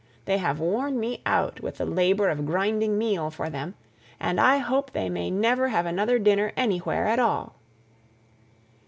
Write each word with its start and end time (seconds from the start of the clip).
They 0.25 0.39
have 0.39 0.59
worn 0.59 0.99
me 0.99 1.21
out 1.27 1.59
with 1.61 1.79
labour 1.79 2.29
of 2.29 2.43
grinding 2.43 2.97
meal 2.97 3.29
for 3.29 3.51
them, 3.51 3.75
and 4.19 4.39
I 4.41 4.57
hope 4.57 4.89
they 4.93 5.11
may 5.11 5.29
never 5.29 5.67
have 5.67 5.85
another 5.85 6.17
dinner 6.17 6.51
anywhere 6.57 7.05
at 7.05 7.19
all." 7.19 7.53